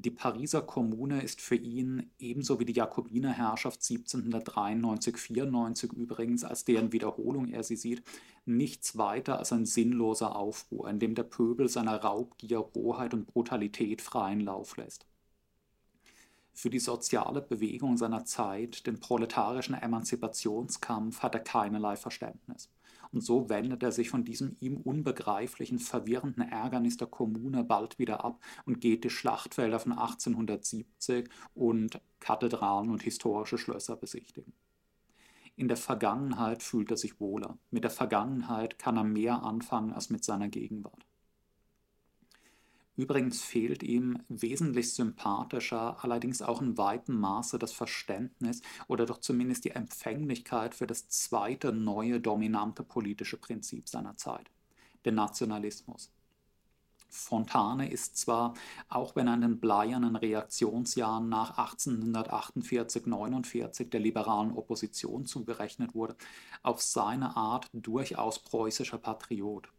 Die 0.02 0.10
Pariser 0.10 0.62
Kommune 0.62 1.20
ist 1.20 1.42
für 1.42 1.56
ihn 1.56 2.10
ebenso 2.18 2.58
wie 2.58 2.64
die 2.64 2.72
Jakobinerherrschaft 2.72 3.82
1793-94 3.82 5.92
übrigens, 5.92 6.42
als 6.42 6.64
deren 6.64 6.94
Wiederholung 6.94 7.48
er 7.48 7.62
sie 7.62 7.76
sieht, 7.76 8.02
nichts 8.46 8.96
weiter 8.96 9.38
als 9.38 9.52
ein 9.52 9.66
sinnloser 9.66 10.36
Aufruhr, 10.36 10.88
in 10.88 11.00
dem 11.00 11.14
der 11.14 11.24
Pöbel 11.24 11.68
seiner 11.68 11.96
Raubgier, 11.96 12.60
Rohheit 12.60 13.12
und 13.12 13.26
Brutalität 13.26 14.00
freien 14.00 14.40
Lauf 14.40 14.78
lässt. 14.78 15.04
Für 16.54 16.70
die 16.70 16.78
soziale 16.78 17.42
Bewegung 17.42 17.98
seiner 17.98 18.24
Zeit, 18.24 18.86
den 18.86 19.00
proletarischen 19.00 19.74
Emanzipationskampf, 19.74 21.22
hat 21.22 21.34
er 21.34 21.40
keinerlei 21.40 21.96
Verständnis 21.96 22.70
und 23.12 23.22
so 23.22 23.48
wendet 23.48 23.82
er 23.82 23.92
sich 23.92 24.10
von 24.10 24.24
diesem 24.24 24.56
ihm 24.60 24.76
unbegreiflichen, 24.76 25.78
verwirrenden 25.78 26.48
Ärgernis 26.48 26.96
der 26.96 27.08
Kommune 27.08 27.64
bald 27.64 27.98
wieder 27.98 28.24
ab 28.24 28.40
und 28.66 28.80
geht 28.80 29.04
die 29.04 29.10
Schlachtfelder 29.10 29.80
von 29.80 29.92
1870 29.92 31.28
und 31.54 32.00
Kathedralen 32.20 32.90
und 32.90 33.02
historische 33.02 33.58
Schlösser 33.58 33.96
besichtigen. 33.96 34.52
In 35.56 35.68
der 35.68 35.76
Vergangenheit 35.76 36.62
fühlt 36.62 36.90
er 36.90 36.96
sich 36.96 37.20
wohler. 37.20 37.58
Mit 37.70 37.84
der 37.84 37.90
Vergangenheit 37.90 38.78
kann 38.78 38.96
er 38.96 39.04
mehr 39.04 39.42
anfangen 39.42 39.92
als 39.92 40.08
mit 40.08 40.24
seiner 40.24 40.48
Gegenwart. 40.48 41.06
Übrigens 43.00 43.40
fehlt 43.40 43.82
ihm 43.82 44.18
wesentlich 44.28 44.92
sympathischer, 44.92 46.04
allerdings 46.04 46.42
auch 46.42 46.60
in 46.60 46.76
weitem 46.76 47.18
Maße 47.18 47.58
das 47.58 47.72
Verständnis 47.72 48.60
oder 48.88 49.06
doch 49.06 49.16
zumindest 49.16 49.64
die 49.64 49.70
Empfänglichkeit 49.70 50.74
für 50.74 50.86
das 50.86 51.08
zweite 51.08 51.72
neue 51.72 52.20
dominante 52.20 52.82
politische 52.82 53.38
Prinzip 53.38 53.88
seiner 53.88 54.18
Zeit, 54.18 54.50
den 55.06 55.14
Nationalismus. 55.14 56.12
Fontane 57.08 57.90
ist 57.90 58.18
zwar, 58.18 58.52
auch 58.90 59.16
wenn 59.16 59.28
er 59.28 59.34
in 59.34 59.40
den 59.40 59.60
bleiernen 59.60 60.16
Reaktionsjahren 60.16 61.26
nach 61.26 61.56
1848-49 61.56 63.88
der 63.88 64.00
liberalen 64.00 64.52
Opposition 64.52 65.24
zugerechnet 65.24 65.94
wurde, 65.94 66.16
auf 66.62 66.82
seine 66.82 67.34
Art 67.34 67.66
durchaus 67.72 68.40
preußischer 68.40 68.98
Patriot 68.98 69.70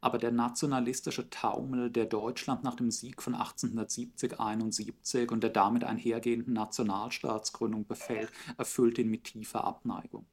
aber 0.00 0.18
der 0.18 0.30
nationalistische 0.30 1.28
Taumel, 1.30 1.90
der 1.90 2.06
Deutschland 2.06 2.62
nach 2.62 2.76
dem 2.76 2.90
Sieg 2.90 3.20
von 3.22 3.34
1870-71 3.34 5.30
und 5.30 5.42
der 5.42 5.50
damit 5.50 5.84
einhergehenden 5.84 6.54
Nationalstaatsgründung 6.54 7.86
befällt, 7.86 8.30
erfüllt 8.56 8.98
ihn 8.98 9.10
mit 9.10 9.24
tiefer 9.24 9.64
Abneigung. 9.64 10.26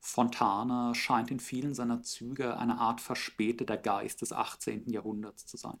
Fontana 0.00 0.94
scheint 0.94 1.30
in 1.30 1.40
vielen 1.40 1.74
seiner 1.74 2.02
Züge 2.02 2.56
eine 2.56 2.78
Art 2.78 3.00
verspäteter 3.00 3.76
Geist 3.76 4.22
des 4.22 4.32
18. 4.32 4.88
Jahrhunderts 4.90 5.46
zu 5.46 5.56
sein. 5.56 5.78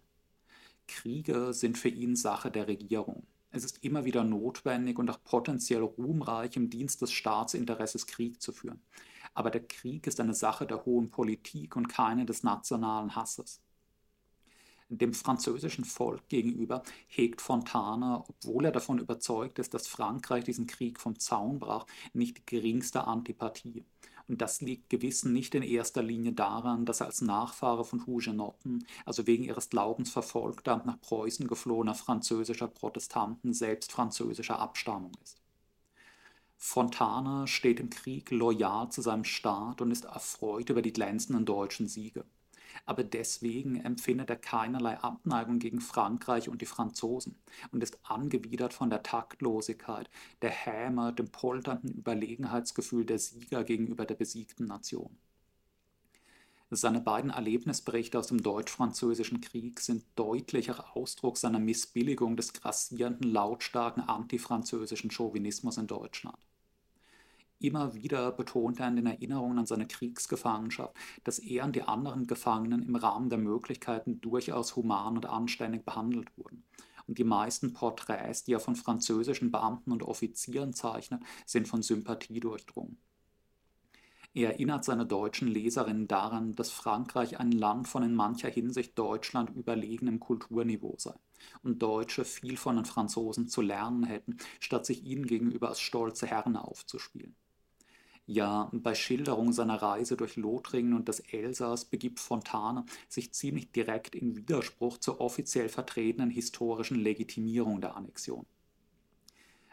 Kriege 0.88 1.52
sind 1.52 1.78
für 1.78 1.90
ihn 1.90 2.16
Sache 2.16 2.50
der 2.50 2.66
Regierung. 2.66 3.26
Es 3.50 3.64
ist 3.64 3.84
immer 3.84 4.04
wieder 4.04 4.24
notwendig 4.24 4.98
und 4.98 5.10
auch 5.10 5.22
potenziell 5.24 5.82
ruhmreich 5.82 6.56
im 6.56 6.68
Dienst 6.68 7.00
des 7.00 7.12
Staatsinteresses 7.12 8.06
Krieg 8.06 8.42
zu 8.42 8.52
führen 8.52 8.82
aber 9.38 9.50
der 9.50 9.64
Krieg 9.64 10.08
ist 10.08 10.18
eine 10.18 10.34
Sache 10.34 10.66
der 10.66 10.84
hohen 10.84 11.10
Politik 11.10 11.76
und 11.76 11.86
keine 11.86 12.26
des 12.26 12.42
nationalen 12.42 13.14
Hasses. 13.14 13.62
Dem 14.88 15.14
französischen 15.14 15.84
Volk 15.84 16.28
gegenüber 16.28 16.82
hegt 17.06 17.40
Fontana, 17.40 18.24
obwohl 18.26 18.64
er 18.64 18.72
davon 18.72 18.98
überzeugt 18.98 19.60
ist, 19.60 19.74
dass 19.74 19.86
Frankreich 19.86 20.42
diesen 20.42 20.66
Krieg 20.66 20.98
vom 20.98 21.20
Zaun 21.20 21.60
brach, 21.60 21.86
nicht 22.12 22.38
die 22.38 22.46
geringste 22.46 23.04
Antipathie. 23.04 23.84
Und 24.26 24.40
das 24.42 24.60
liegt 24.60 24.90
gewiss 24.90 25.24
nicht 25.24 25.54
in 25.54 25.62
erster 25.62 26.02
Linie 26.02 26.32
daran, 26.32 26.84
dass 26.84 27.00
er 27.00 27.06
als 27.06 27.20
Nachfahre 27.20 27.84
von 27.84 28.06
Hugenotten, 28.06 28.86
also 29.04 29.28
wegen 29.28 29.44
ihres 29.44 29.70
Glaubens 29.70 30.10
verfolgter, 30.10 30.82
nach 30.84 31.00
Preußen 31.00 31.46
geflohener 31.46 31.94
französischer 31.94 32.66
Protestanten, 32.66 33.54
selbst 33.54 33.92
französischer 33.92 34.58
Abstammung 34.58 35.12
ist. 35.22 35.40
Fontana 36.60 37.46
steht 37.46 37.78
im 37.78 37.88
Krieg 37.88 38.30
loyal 38.32 38.90
zu 38.90 39.00
seinem 39.00 39.24
Staat 39.24 39.80
und 39.80 39.92
ist 39.92 40.04
erfreut 40.04 40.68
über 40.70 40.82
die 40.82 40.92
glänzenden 40.92 41.46
deutschen 41.46 41.86
Siege. 41.86 42.24
Aber 42.84 43.04
deswegen 43.04 43.76
empfindet 43.76 44.28
er 44.28 44.36
keinerlei 44.36 44.98
Abneigung 44.98 45.60
gegen 45.60 45.80
Frankreich 45.80 46.48
und 46.48 46.60
die 46.60 46.66
Franzosen 46.66 47.36
und 47.70 47.82
ist 47.82 47.98
angewidert 48.02 48.74
von 48.74 48.90
der 48.90 49.04
Taktlosigkeit, 49.04 50.10
der 50.42 50.50
Häme, 50.50 51.12
dem 51.12 51.30
polternden 51.30 51.92
Überlegenheitsgefühl 51.92 53.04
der 53.06 53.20
Sieger 53.20 53.62
gegenüber 53.62 54.04
der 54.04 54.16
besiegten 54.16 54.66
Nation. 54.66 55.16
Seine 56.70 57.00
beiden 57.00 57.30
Erlebnisberichte 57.30 58.18
aus 58.18 58.26
dem 58.26 58.42
Deutsch-Französischen 58.42 59.40
Krieg 59.40 59.80
sind 59.80 60.04
deutlicher 60.16 60.96
Ausdruck 60.96 61.38
seiner 61.38 61.60
Missbilligung 61.60 62.36
des 62.36 62.52
grassierenden, 62.52 63.30
lautstarken 63.30 64.02
antifranzösischen 64.02 65.10
Chauvinismus 65.10 65.78
in 65.78 65.86
Deutschland. 65.86 66.36
Immer 67.60 67.94
wieder 67.94 68.30
betont 68.30 68.78
er 68.78 68.86
in 68.86 68.96
den 68.96 69.06
Erinnerungen 69.06 69.58
an 69.58 69.66
seine 69.66 69.88
Kriegsgefangenschaft, 69.88 70.94
dass 71.24 71.40
er 71.40 71.64
und 71.64 71.74
die 71.74 71.82
anderen 71.82 72.28
Gefangenen 72.28 72.84
im 72.84 72.94
Rahmen 72.94 73.30
der 73.30 73.38
Möglichkeiten 73.38 74.20
durchaus 74.20 74.76
human 74.76 75.16
und 75.16 75.26
anständig 75.26 75.84
behandelt 75.84 76.30
wurden. 76.38 76.62
Und 77.08 77.18
die 77.18 77.24
meisten 77.24 77.72
Porträts, 77.72 78.44
die 78.44 78.52
er 78.52 78.60
von 78.60 78.76
französischen 78.76 79.50
Beamten 79.50 79.90
und 79.90 80.04
Offizieren 80.04 80.72
zeichnet, 80.72 81.22
sind 81.46 81.66
von 81.66 81.82
Sympathie 81.82 82.38
durchdrungen. 82.38 82.98
Er 84.34 84.52
erinnert 84.52 84.84
seine 84.84 85.06
deutschen 85.06 85.48
Leserinnen 85.48 86.06
daran, 86.06 86.54
dass 86.54 86.70
Frankreich 86.70 87.40
ein 87.40 87.50
Land 87.50 87.88
von 87.88 88.04
in 88.04 88.14
mancher 88.14 88.50
Hinsicht 88.50 88.96
Deutschland 88.96 89.50
überlegenem 89.50 90.20
Kulturniveau 90.20 90.94
sei 90.96 91.14
und 91.64 91.82
Deutsche 91.82 92.24
viel 92.24 92.56
von 92.56 92.76
den 92.76 92.84
Franzosen 92.84 93.48
zu 93.48 93.62
lernen 93.62 94.04
hätten, 94.04 94.36
statt 94.60 94.86
sich 94.86 95.02
ihnen 95.02 95.26
gegenüber 95.26 95.70
als 95.70 95.80
stolze 95.80 96.28
Herren 96.28 96.56
aufzuspielen. 96.56 97.34
Ja, 98.30 98.68
bei 98.74 98.94
Schilderung 98.94 99.54
seiner 99.54 99.80
Reise 99.80 100.14
durch 100.14 100.36
Lothringen 100.36 100.92
und 100.92 101.08
das 101.08 101.20
Elsass 101.20 101.86
begibt 101.86 102.20
Fontane 102.20 102.84
sich 103.08 103.32
ziemlich 103.32 103.72
direkt 103.72 104.14
in 104.14 104.36
Widerspruch 104.36 104.98
zur 104.98 105.22
offiziell 105.22 105.70
vertretenen 105.70 106.28
historischen 106.28 106.98
Legitimierung 106.98 107.80
der 107.80 107.96
Annexion. 107.96 108.44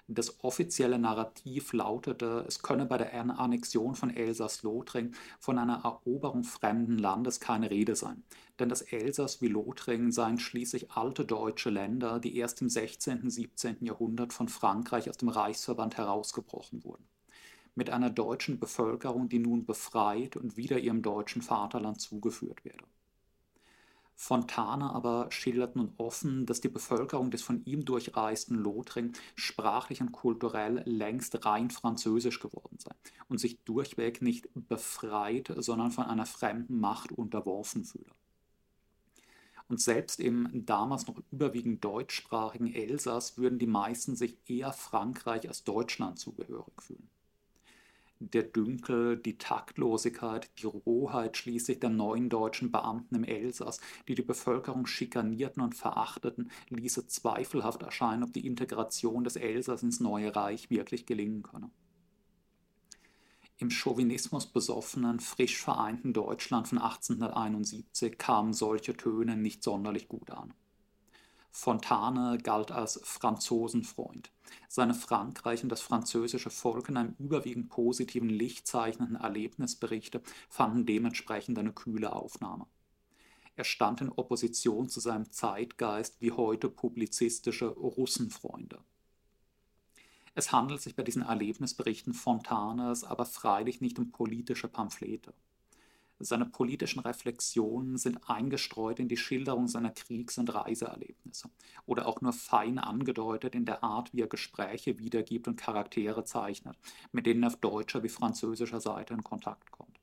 Das 0.07 0.41
offizielle 0.41 0.97
Narrativ 0.97 1.73
lautete, 1.73 2.45
es 2.47 2.61
könne 2.61 2.85
bei 2.85 2.97
der 2.97 3.13
Annexion 3.13 3.93
von 3.93 4.09
Elsass-Lothringen 4.09 5.15
von 5.41 5.59
einer 5.59 5.83
Eroberung 5.83 6.45
fremden 6.45 6.97
Landes 6.97 7.41
keine 7.41 7.69
Rede 7.69 7.97
sein, 7.97 8.23
denn 8.59 8.69
das 8.69 8.83
Elsass 8.83 9.41
wie 9.41 9.49
Lothringen 9.49 10.13
seien 10.13 10.39
schließlich 10.39 10.91
alte 10.91 11.25
deutsche 11.25 11.71
Länder, 11.71 12.21
die 12.21 12.37
erst 12.37 12.61
im 12.61 12.69
16. 12.69 13.23
und 13.23 13.31
17. 13.31 13.83
Jahrhundert 13.83 14.31
von 14.31 14.47
Frankreich 14.47 15.09
aus 15.09 15.17
dem 15.17 15.27
Reichsverband 15.27 15.97
herausgebrochen 15.97 16.85
wurden 16.85 17.05
mit 17.75 17.89
einer 17.89 18.09
deutschen 18.09 18.57
Bevölkerung, 18.57 19.29
die 19.29 19.39
nun 19.39 19.65
befreit 19.65 20.37
und 20.37 20.57
wieder 20.57 20.79
ihrem 20.79 21.01
deutschen 21.01 21.41
Vaterland 21.41 21.99
zugeführt 22.01 22.63
werde. 22.63 22.85
Fontane 24.17 24.93
aber 24.93 25.29
schildert 25.29 25.75
nun 25.75 25.93
offen, 25.97 26.45
dass 26.45 26.61
die 26.61 26.69
Bevölkerung 26.69 27.31
des 27.31 27.41
von 27.41 27.65
ihm 27.65 27.83
durchreisten 27.83 28.55
Lothringen 28.55 29.11
sprachlich 29.35 29.99
und 29.99 30.13
kulturell 30.13 30.83
längst 30.85 31.45
rein 31.45 31.69
französisch 31.69 32.39
geworden 32.39 32.77
sei 32.79 32.91
und 33.27 33.39
sich 33.39 33.61
durchweg 33.65 34.21
nicht 34.21 34.47
befreit, 34.53 35.53
sondern 35.57 35.91
von 35.91 36.05
einer 36.05 36.25
fremden 36.25 36.79
Macht 36.79 37.11
unterworfen 37.11 37.83
fühle. 37.83 38.11
Und 39.67 39.81
selbst 39.81 40.21
im 40.21 40.65
damals 40.65 41.07
noch 41.07 41.21
überwiegend 41.31 41.83
deutschsprachigen 41.83 42.73
Elsass 42.73 43.37
würden 43.37 43.59
die 43.59 43.67
meisten 43.67 44.15
sich 44.15 44.37
eher 44.45 44.71
Frankreich 44.71 45.47
als 45.49 45.65
Deutschland 45.65 46.19
zugehörig 46.19 46.81
fühlen 46.81 47.09
der 48.19 48.43
Dünkel, 48.43 49.17
die 49.17 49.37
Taktlosigkeit, 49.37 50.49
die 50.59 50.65
Rohheit 50.65 51.37
schließlich 51.37 51.79
der 51.79 51.89
neuen 51.89 52.29
deutschen 52.29 52.71
Beamten 52.71 53.15
im 53.15 53.23
Elsass, 53.23 53.79
die 54.07 54.15
die 54.15 54.21
Bevölkerung 54.21 54.85
schikanierten 54.85 55.61
und 55.61 55.75
verachteten, 55.75 56.51
ließe 56.69 57.07
zweifelhaft 57.07 57.83
erscheinen, 57.83 58.23
ob 58.23 58.33
die 58.33 58.47
Integration 58.47 59.23
des 59.23 59.35
Elsass 59.35 59.83
ins 59.83 59.99
neue 59.99 60.35
Reich 60.35 60.69
wirklich 60.69 61.05
gelingen 61.05 61.43
könne. 61.43 61.69
Im 63.57 63.69
Chauvinismus 63.69 64.47
besoffenen, 64.47 65.21
frisch 65.21 65.57
vereinten 65.61 66.11
Deutschland 66.11 66.67
von 66.67 66.77
1871 66.77 68.17
kamen 68.17 68.51
solche 68.51 68.97
Töne 68.97 69.37
nicht 69.37 69.63
sonderlich 69.63 70.09
gut 70.09 70.29
an. 70.31 70.53
Fontane 71.57 72.37
galt 72.37 72.73
als 72.73 72.99
Franzosenfreund. 73.01 74.29
Seine 74.67 74.93
Frankreich 74.93 75.63
und 75.63 75.69
das 75.69 75.79
französische 75.79 76.49
Volk 76.49 76.89
in 76.89 76.97
einem 76.97 77.15
überwiegend 77.17 77.69
positiven 77.69 78.27
Licht 78.27 78.67
zeichnenden 78.67 79.15
Erlebnisberichte 79.15 80.21
fanden 80.49 80.85
dementsprechend 80.85 81.57
eine 81.57 81.71
kühle 81.71 82.11
Aufnahme. 82.11 82.67
Er 83.55 83.63
stand 83.63 84.01
in 84.01 84.11
Opposition 84.11 84.89
zu 84.89 84.99
seinem 84.99 85.31
Zeitgeist 85.31 86.19
wie 86.19 86.33
heute 86.33 86.69
publizistische 86.69 87.67
Russenfreunde. 87.67 88.79
Es 90.35 90.51
handelt 90.51 90.81
sich 90.81 90.97
bei 90.97 91.03
diesen 91.03 91.21
Erlebnisberichten 91.21 92.13
Fontanes 92.13 93.05
aber 93.05 93.25
freilich 93.25 93.79
nicht 93.79 93.97
um 93.97 94.11
politische 94.11 94.67
Pamphlete. 94.67 95.33
Seine 96.19 96.45
politischen 96.45 97.01
Reflexionen 97.01 97.97
sind 97.97 98.29
eingestreut 98.29 98.99
in 98.99 99.09
die 99.09 99.17
Schilderung 99.17 99.67
seiner 99.67 99.91
Kriegs- 99.91 100.37
und 100.37 100.53
Reiseerlebnisse 100.53 101.49
oder 101.85 102.07
auch 102.07 102.21
nur 102.21 102.31
fein 102.31 102.79
angedeutet 102.79 103.53
in 103.53 103.65
der 103.65 103.83
Art, 103.83 104.13
wie 104.13 104.21
er 104.21 104.27
Gespräche 104.27 104.97
wiedergibt 104.97 105.49
und 105.49 105.57
Charaktere 105.57 106.23
zeichnet, 106.23 106.77
mit 107.11 107.25
denen 107.25 107.43
er 107.43 107.47
auf 107.47 107.57
deutscher 107.57 108.01
wie 108.01 108.09
französischer 108.09 108.79
Seite 108.79 109.13
in 109.13 109.23
Kontakt 109.23 109.71
kommt. 109.71 109.99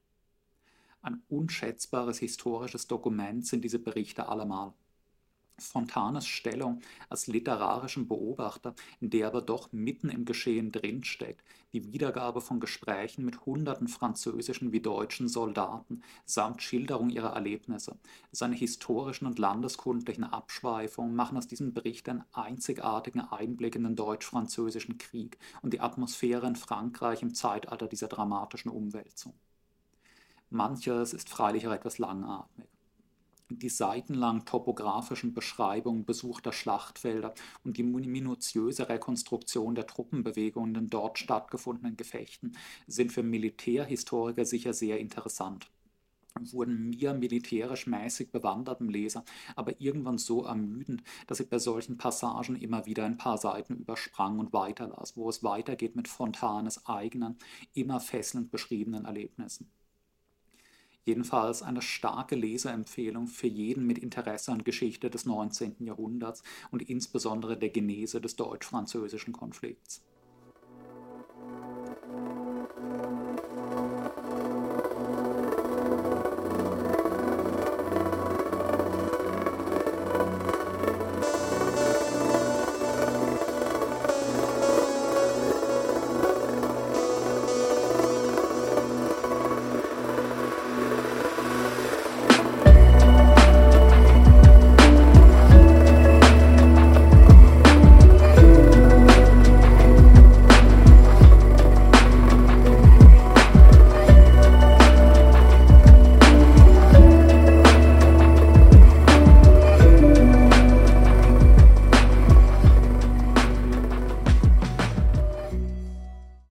Ein 1.00 1.22
unschätzbares 1.28 2.18
historisches 2.18 2.86
Dokument 2.86 3.46
sind 3.46 3.64
diese 3.64 3.78
Berichte 3.78 4.28
allemal. 4.28 4.74
Fontanes 5.68 6.26
Stellung 6.26 6.80
als 7.08 7.26
literarischen 7.26 8.08
Beobachter, 8.08 8.74
in 9.00 9.10
der 9.10 9.26
aber 9.26 9.42
doch 9.42 9.72
mitten 9.72 10.08
im 10.08 10.24
Geschehen 10.24 10.72
drinsteckt, 10.72 11.42
die 11.72 11.92
Wiedergabe 11.92 12.40
von 12.40 12.60
Gesprächen 12.60 13.24
mit 13.24 13.46
hunderten 13.46 13.88
französischen 13.88 14.72
wie 14.72 14.80
deutschen 14.80 15.28
Soldaten 15.28 16.02
samt 16.26 16.62
Schilderung 16.62 17.08
ihrer 17.08 17.32
Erlebnisse, 17.32 17.96
seine 18.30 18.56
historischen 18.56 19.26
und 19.26 19.38
landeskundlichen 19.38 20.24
Abschweifungen 20.24 21.14
machen 21.14 21.38
aus 21.38 21.46
diesem 21.46 21.72
Bericht 21.72 22.08
einen 22.08 22.24
einzigartigen 22.32 23.20
Einblick 23.20 23.74
in 23.74 23.84
den 23.84 23.96
deutsch-französischen 23.96 24.98
Krieg 24.98 25.38
und 25.62 25.72
die 25.72 25.80
Atmosphäre 25.80 26.46
in 26.46 26.56
Frankreich 26.56 27.22
im 27.22 27.34
Zeitalter 27.34 27.86
dieser 27.86 28.08
dramatischen 28.08 28.70
Umwälzung. 28.70 29.34
Manches 30.50 31.14
ist 31.14 31.30
freilich 31.30 31.66
auch 31.66 31.72
etwas 31.72 31.96
langatmig 31.96 32.71
die 33.58 33.68
seitenlangen 33.68 34.44
topografischen 34.44 35.34
Beschreibungen 35.34 36.04
besuchter 36.04 36.52
Schlachtfelder 36.52 37.34
und 37.64 37.76
die 37.76 37.82
minutiöse 37.82 38.88
Rekonstruktion 38.88 39.74
der 39.74 39.86
Truppenbewegungen 39.86 40.70
in 40.70 40.74
den 40.74 40.90
dort 40.90 41.18
stattgefundenen 41.18 41.96
Gefechten 41.96 42.56
sind 42.86 43.12
für 43.12 43.22
Militärhistoriker 43.22 44.44
sicher 44.44 44.72
sehr 44.72 44.98
interessant 44.98 45.70
wurden 46.50 46.90
mir 46.90 47.14
militärisch 47.14 47.86
mäßig 47.86 48.32
bewanderten 48.32 48.88
Leser 48.88 49.24
aber 49.54 49.80
irgendwann 49.80 50.18
so 50.18 50.44
ermüdend, 50.44 51.02
dass 51.26 51.40
ich 51.40 51.48
bei 51.48 51.58
solchen 51.58 51.98
Passagen 51.98 52.56
immer 52.56 52.86
wieder 52.86 53.04
ein 53.04 53.18
paar 53.18 53.38
Seiten 53.38 53.76
übersprang 53.76 54.38
und 54.38 54.52
weiterlas, 54.52 55.16
wo 55.16 55.28
es 55.28 55.42
weitergeht 55.42 55.96
mit 55.96 56.08
Fontanes 56.08 56.86
eigenen, 56.86 57.36
immer 57.74 58.00
fesselnd 58.00 58.50
beschriebenen 58.50 59.04
Erlebnissen. 59.04 59.70
Jedenfalls 61.04 61.62
eine 61.62 61.82
starke 61.82 62.36
Leseempfehlung 62.36 63.26
für 63.26 63.48
jeden 63.48 63.86
mit 63.86 63.98
Interesse 63.98 64.52
an 64.52 64.62
Geschichte 64.62 65.10
des 65.10 65.26
19. 65.26 65.76
Jahrhunderts 65.80 66.42
und 66.70 66.88
insbesondere 66.88 67.56
der 67.56 67.70
Genese 67.70 68.20
des 68.20 68.36
deutsch-französischen 68.36 69.32
Konflikts. 69.32 70.04